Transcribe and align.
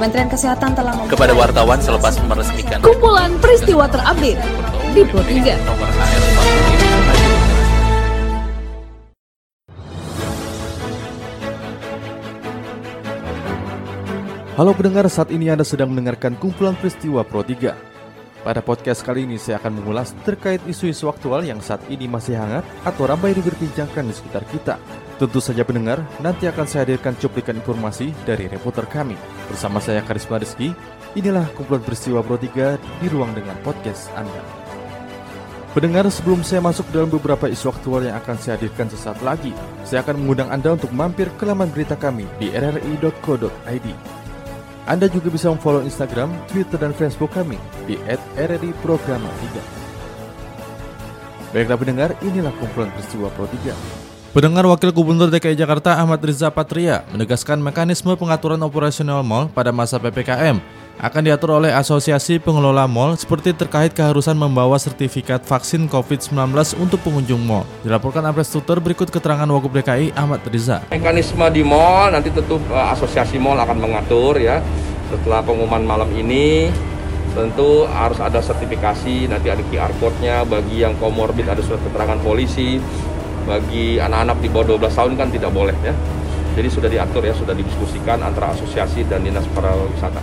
Kementerian 0.00 0.32
Kesehatan 0.32 0.72
telah 0.72 0.96
kepada 1.12 1.36
wartawan 1.36 1.76
selepas 1.76 2.16
meresmikan 2.24 2.80
kumpulan 2.80 3.36
peristiwa 3.36 3.84
terupdate 3.84 4.40
di 4.96 5.04
Pro 5.04 5.20
3. 5.20 5.60
Nomor 5.60 5.88
Halo 14.56 14.72
pendengar, 14.72 15.04
saat 15.12 15.28
ini 15.28 15.52
Anda 15.52 15.68
sedang 15.68 15.92
mendengarkan 15.92 16.32
kumpulan 16.40 16.80
peristiwa 16.80 17.20
Pro 17.20 17.44
3. 17.44 17.76
Pada 18.40 18.64
podcast 18.64 19.04
kali 19.04 19.28
ini 19.28 19.36
saya 19.36 19.60
akan 19.60 19.84
mengulas 19.84 20.16
terkait 20.24 20.64
isu-isu 20.64 21.12
aktual 21.12 21.44
yang 21.44 21.60
saat 21.60 21.84
ini 21.92 22.08
masih 22.08 22.40
hangat 22.40 22.64
atau 22.88 23.04
ramai 23.04 23.36
diperbincangkan 23.36 24.08
di 24.08 24.16
sekitar 24.16 24.48
kita. 24.48 24.80
Tentu 25.20 25.44
saja 25.44 25.60
pendengar, 25.60 26.00
nanti 26.24 26.48
akan 26.48 26.64
saya 26.64 26.88
hadirkan 26.88 27.12
cuplikan 27.20 27.60
informasi 27.60 28.16
dari 28.24 28.48
reporter 28.48 28.88
kami. 28.88 29.39
Bersama 29.50 29.82
saya 29.82 29.98
Karisma 30.06 30.38
Rizky, 30.38 30.70
inilah 31.18 31.50
kumpulan 31.58 31.82
peristiwa 31.82 32.22
Pro 32.22 32.38
3 32.38 32.78
di 33.02 33.06
ruang 33.10 33.34
dengan 33.34 33.58
podcast 33.66 34.06
Anda. 34.14 34.40
Pendengar, 35.70 36.06
sebelum 36.10 36.42
saya 36.42 36.62
masuk 36.62 36.86
dalam 36.90 37.10
beberapa 37.10 37.46
isu 37.46 37.70
aktual 37.70 38.02
yang 38.06 38.18
akan 38.18 38.38
saya 38.38 38.58
hadirkan 38.58 38.90
sesaat 38.90 39.22
lagi, 39.22 39.54
saya 39.86 40.02
akan 40.02 40.22
mengundang 40.22 40.50
Anda 40.50 40.74
untuk 40.74 40.90
mampir 40.90 41.30
ke 41.34 41.46
laman 41.46 41.70
berita 41.70 41.94
kami 41.94 42.26
di 42.42 42.50
rri.co.id. 42.50 43.88
Anda 44.90 45.06
juga 45.06 45.30
bisa 45.30 45.46
memfollow 45.50 45.86
Instagram, 45.86 46.34
Twitter, 46.50 46.78
dan 46.78 46.90
Facebook 46.90 47.30
kami 47.34 47.54
di 47.86 47.94
@rri_programa3. 48.34 49.46
Baiklah 51.54 51.78
pendengar, 51.78 52.10
inilah 52.22 52.50
kumpulan 52.58 52.90
peristiwa 52.94 53.30
Pro 53.34 53.46
3. 53.46 54.09
Pendengar 54.30 54.62
Wakil 54.62 54.94
Gubernur 54.94 55.26
DKI 55.26 55.58
Jakarta 55.58 55.98
Ahmad 55.98 56.22
Riza 56.22 56.46
Patria 56.54 57.02
menegaskan 57.10 57.58
mekanisme 57.58 58.14
pengaturan 58.14 58.62
operasional 58.62 59.26
mal 59.26 59.50
pada 59.50 59.74
masa 59.74 59.98
PPKM 59.98 60.54
akan 61.02 61.22
diatur 61.26 61.58
oleh 61.58 61.74
Asosiasi 61.74 62.38
Pengelola 62.38 62.86
Mal 62.86 63.18
seperti 63.18 63.50
terkait 63.50 63.90
keharusan 63.90 64.38
membawa 64.38 64.78
sertifikat 64.78 65.42
vaksin 65.42 65.90
COVID-19 65.90 66.46
untuk 66.78 67.02
pengunjung 67.02 67.42
mal. 67.42 67.66
Dilaporkan 67.82 68.22
Apres 68.22 68.54
Tutor 68.54 68.78
berikut 68.78 69.10
keterangan 69.10 69.50
Wagub 69.50 69.74
DKI 69.74 70.14
Ahmad 70.14 70.46
Riza. 70.46 70.86
Mekanisme 70.94 71.50
di 71.50 71.66
mal 71.66 72.14
nanti 72.14 72.30
tentu 72.30 72.62
uh, 72.70 72.94
Asosiasi 72.94 73.34
Mal 73.34 73.58
akan 73.58 73.82
mengatur 73.82 74.38
ya 74.38 74.62
setelah 75.10 75.42
pengumuman 75.42 75.82
malam 75.82 76.06
ini 76.14 76.70
tentu 77.34 77.82
harus 77.90 78.22
ada 78.22 78.38
sertifikasi 78.38 79.26
nanti 79.26 79.50
ada 79.50 79.62
QR 79.74 79.90
code-nya 79.98 80.46
bagi 80.46 80.86
yang 80.86 80.94
komorbid 81.02 81.50
ada 81.50 81.58
surat 81.66 81.82
keterangan 81.82 82.22
polisi 82.22 82.78
bagi 83.44 84.00
anak-anak 84.00 84.38
di 84.40 84.48
bawah 84.48 84.76
12 84.76 84.90
tahun 84.92 85.12
kan 85.16 85.28
tidak 85.32 85.50
boleh 85.52 85.76
ya. 85.84 85.94
Jadi 86.50 86.66
sudah 86.66 86.90
diatur 86.90 87.22
ya 87.22 87.32
sudah 87.32 87.54
didiskusikan 87.54 88.20
antara 88.26 88.50
asosiasi 88.50 89.06
dan 89.06 89.22
dinas 89.22 89.46
pariwisata. 89.54 90.18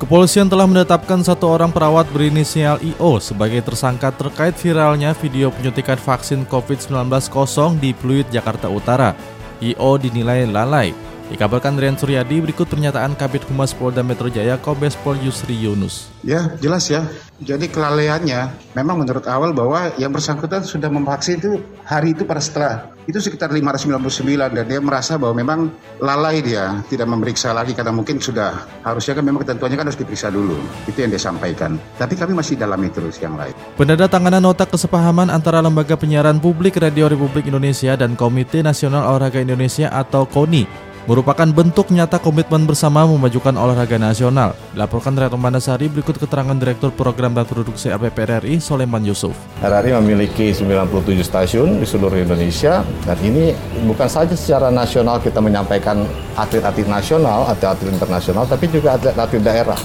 Kepolisian 0.00 0.48
telah 0.48 0.64
menetapkan 0.64 1.20
satu 1.20 1.52
orang 1.52 1.68
perawat 1.68 2.08
berinisial 2.10 2.80
IO 2.80 3.20
sebagai 3.20 3.60
tersangka 3.60 4.08
terkait 4.12 4.56
viralnya 4.56 5.12
video 5.20 5.52
penyuntikan 5.52 6.00
vaksin 6.00 6.48
COVID-19 6.48 7.12
kosong 7.28 7.76
di 7.76 7.92
Pluit, 7.92 8.24
Jakarta 8.32 8.72
Utara. 8.72 9.12
IO 9.60 9.96
dinilai 9.96 10.44
lalai 10.48 10.92
Dikabarkan 11.26 11.74
Rian 11.74 11.98
Suryadi 11.98 12.38
berikut 12.38 12.70
pernyataan 12.70 13.18
Kabit 13.18 13.42
Humas 13.50 13.74
Polda 13.74 13.98
Metro 14.06 14.30
Jaya 14.30 14.54
Kombes 14.62 14.94
Pol 14.94 15.18
Yusri 15.18 15.58
Yunus. 15.58 16.06
Ya, 16.22 16.54
jelas 16.62 16.86
ya. 16.86 17.02
Jadi 17.42 17.66
kelalaiannya 17.66 18.54
memang 18.78 19.02
menurut 19.02 19.26
awal 19.26 19.50
bahwa 19.50 19.90
yang 19.98 20.14
bersangkutan 20.14 20.62
sudah 20.62 20.86
memvaksin 20.86 21.42
itu 21.42 21.58
hari 21.82 22.14
itu 22.14 22.22
pada 22.22 22.38
setelah 22.38 22.94
itu 23.10 23.18
sekitar 23.18 23.50
599 23.50 24.22
dan 24.54 24.64
dia 24.66 24.80
merasa 24.82 25.18
bahwa 25.18 25.34
memang 25.38 25.60
lalai 25.98 26.42
dia 26.42 26.82
tidak 26.90 27.10
memeriksa 27.10 27.50
lagi 27.54 27.74
karena 27.74 27.90
mungkin 27.90 28.22
sudah 28.22 28.66
harusnya 28.86 29.18
kan 29.18 29.24
memang 29.26 29.42
ketentuannya 29.42 29.78
kan 29.82 29.86
harus 29.90 29.98
diperiksa 29.98 30.30
dulu. 30.30 30.54
Itu 30.86 31.02
yang 31.02 31.10
dia 31.10 31.22
sampaikan. 31.22 31.74
Tapi 31.98 32.14
kami 32.14 32.38
masih 32.38 32.54
dalami 32.54 32.86
terus 32.94 33.18
yang 33.18 33.34
lain. 33.34 33.54
Penandatanganan 33.74 34.42
nota 34.42 34.62
kesepahaman 34.62 35.30
antara 35.34 35.58
Lembaga 35.58 35.98
Penyiaran 35.98 36.38
Publik 36.38 36.78
Radio 36.78 37.10
Republik 37.10 37.50
Indonesia 37.50 37.98
dan 37.98 38.14
Komite 38.14 38.62
Nasional 38.62 39.06
Olahraga 39.10 39.42
Indonesia 39.42 39.90
atau 39.90 40.22
KONI 40.26 40.86
merupakan 41.06 41.46
bentuk 41.46 41.94
nyata 41.94 42.18
komitmen 42.18 42.66
bersama 42.66 43.06
memajukan 43.06 43.54
olahraga 43.54 43.94
nasional. 43.94 44.58
Dilaporkan 44.74 45.14
Reto 45.14 45.38
Mandasari 45.38 45.86
berikut 45.86 46.18
keterangan 46.18 46.58
Direktur 46.58 46.90
Program 46.90 47.30
dan 47.30 47.46
Produksi 47.46 47.94
APP 47.94 48.26
RRI, 48.26 48.58
Soleman 48.58 49.06
Yusuf. 49.06 49.38
RRI 49.62 49.94
memiliki 50.02 50.50
97 50.50 51.22
stasiun 51.22 51.78
di 51.78 51.86
seluruh 51.86 52.18
Indonesia 52.18 52.82
dan 53.06 53.18
ini 53.22 53.54
bukan 53.86 54.10
saja 54.10 54.34
secara 54.34 54.74
nasional 54.74 55.22
kita 55.22 55.38
menyampaikan 55.38 56.02
atlet-atlet 56.34 56.90
nasional, 56.90 57.46
atlet-atlet 57.54 57.94
internasional, 57.94 58.42
tapi 58.50 58.66
juga 58.66 58.98
atlet-atlet 58.98 59.42
daerah 59.46 59.78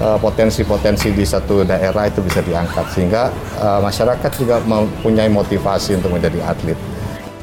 eh, 0.00 0.16
potensi-potensi 0.16 1.12
di 1.12 1.28
satu 1.28 1.68
daerah 1.68 2.08
itu 2.08 2.24
bisa 2.24 2.40
diangkat 2.40 2.88
sehingga 2.96 3.28
uh, 3.60 3.84
masyarakat 3.84 4.30
juga 4.40 4.56
mempunyai 4.64 5.28
motivasi 5.28 6.00
untuk 6.00 6.16
menjadi 6.16 6.40
atlet. 6.48 6.80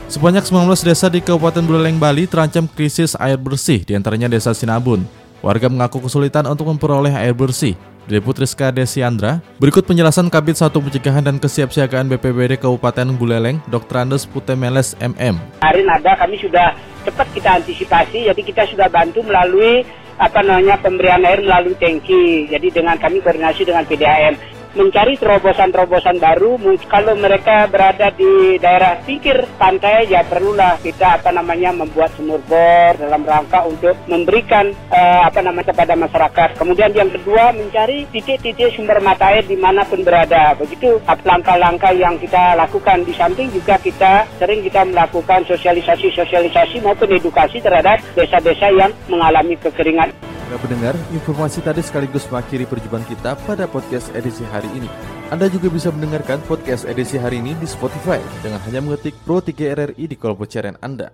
Sebanyak 0.07 0.47
19 0.47 0.87
desa 0.87 1.11
di 1.11 1.19
Kabupaten 1.19 1.59
Buleleng, 1.67 1.99
Bali 1.99 2.31
terancam 2.31 2.63
krisis 2.63 3.11
air 3.19 3.35
bersih, 3.35 3.83
di 3.83 3.91
antaranya 3.91 4.31
desa 4.31 4.55
Sinabun. 4.55 5.03
Warga 5.43 5.67
mengaku 5.67 5.99
kesulitan 5.99 6.47
untuk 6.47 6.71
memperoleh 6.71 7.11
air 7.11 7.35
bersih. 7.35 7.75
Diliput 8.07 8.39
Rizka 8.39 8.71
Desiandra, 8.71 9.43
berikut 9.59 9.83
penjelasan 9.83 10.31
Kabit 10.31 10.63
Satu 10.63 10.79
Pencegahan 10.79 11.27
dan 11.27 11.35
Kesiapsiagaan 11.43 12.07
BPBD 12.07 12.55
Kabupaten 12.55 13.19
Buleleng, 13.19 13.59
Dr. 13.67 14.07
Andes 14.07 14.23
Putemeles 14.23 14.95
MM. 15.03 15.35
Hari 15.59 15.83
ada 15.83 16.15
kami 16.15 16.39
sudah 16.39 16.71
cepat 17.03 17.27
kita 17.35 17.59
antisipasi, 17.59 18.31
jadi 18.31 18.41
kita 18.47 18.63
sudah 18.71 18.87
bantu 18.87 19.27
melalui 19.27 19.83
apa 20.23 20.39
namanya 20.39 20.79
pemberian 20.79 21.19
air 21.27 21.43
melalui 21.43 21.75
tangki. 21.75 22.47
Jadi 22.47 22.71
dengan 22.71 22.95
kami 22.95 23.19
koordinasi 23.19 23.67
dengan 23.67 23.83
PDAM 23.83 24.39
mencari 24.77 25.17
terobosan-terobosan 25.17 26.21
baru. 26.21 26.61
Kalau 26.85 27.17
mereka 27.17 27.65
berada 27.65 28.13
di 28.13 28.61
daerah 28.61 29.01
pinggir 29.01 29.43
pantai, 29.57 30.05
ya 30.05 30.21
perlulah 30.21 30.77
kita 30.79 31.17
apa 31.17 31.33
namanya 31.33 31.73
membuat 31.73 32.13
sumur 32.13 32.37
bor 32.45 32.93
dalam 32.95 33.25
rangka 33.25 33.65
untuk 33.65 33.97
memberikan 34.05 34.69
uh, 34.93 35.25
apa 35.25 35.41
namanya 35.41 35.73
kepada 35.73 35.97
masyarakat. 35.97 36.49
Kemudian 36.61 36.93
yang 36.93 37.09
kedua 37.09 37.51
mencari 37.51 38.05
titik-titik 38.13 38.77
sumber 38.77 39.01
mata 39.01 39.33
air 39.33 39.43
di 39.43 39.57
mana 39.57 39.81
pun 39.83 40.05
berada. 40.05 40.53
Begitu 40.55 41.01
langkah-langkah 41.25 41.91
yang 41.97 42.15
kita 42.21 42.53
lakukan 42.53 43.01
di 43.03 43.13
samping 43.17 43.49
juga 43.49 43.81
kita 43.81 44.29
sering 44.37 44.61
kita 44.61 44.85
melakukan 44.85 45.41
sosialisasi-sosialisasi 45.49 46.85
maupun 46.85 47.09
edukasi 47.09 47.57
terhadap 47.59 47.97
desa-desa 48.13 48.69
yang 48.71 48.93
mengalami 49.09 49.57
kekeringan. 49.57 50.13
Para 50.47 50.63
pendengar, 50.63 50.95
informasi 51.11 51.59
tadi 51.59 51.83
sekaligus 51.83 52.23
mengakhiri 52.31 52.63
perjumpaan 52.63 53.03
kita 53.03 53.35
pada 53.43 53.67
podcast 53.67 54.07
edisi 54.15 54.47
hari 54.47 54.71
ini. 54.79 54.87
Anda 55.27 55.51
juga 55.51 55.67
bisa 55.67 55.91
mendengarkan 55.91 56.39
podcast 56.47 56.87
edisi 56.87 57.19
hari 57.19 57.43
ini 57.43 57.51
di 57.59 57.67
Spotify 57.67 58.15
dengan 58.39 58.63
hanya 58.63 58.79
mengetik 58.79 59.11
Pro 59.27 59.43
3 59.43 59.51
RRI 59.75 60.07
di 60.07 60.15
kolom 60.15 60.39
pencarian 60.39 60.79
Anda. 60.79 61.11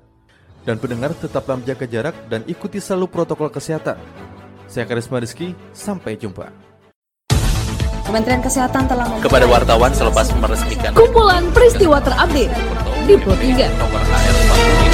Dan 0.62 0.78
pendengar 0.78 1.18
tetaplah 1.18 1.58
menjaga 1.58 1.90
jarak 1.90 2.14
dan 2.30 2.46
ikuti 2.46 2.78
selalu 2.78 3.10
protokol 3.10 3.50
kesehatan. 3.50 3.98
Saya 4.70 4.86
Karisma 4.86 5.18
Rizky, 5.18 5.58
sampai 5.74 6.14
jumpa. 6.14 6.54
Kementerian 8.06 8.46
Kesehatan 8.46 8.86
telah 8.86 9.10
kepada 9.18 9.50
wartawan 9.50 9.90
selepas 9.98 10.30
meresmikan 10.38 10.94
kumpulan 10.94 11.50
peristiwa 11.50 11.98
terupdate 12.06 12.54
di 13.10 13.18
Pro 13.18 13.34
3. 13.34 13.82
Nomor 13.82 14.93